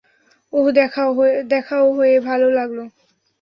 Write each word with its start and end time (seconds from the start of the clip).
ওহ- 0.53 0.67
দেখাও 1.49 1.85
হয়ে 1.93 2.15
ভালো 2.21 2.47
লাগল। 2.51 2.79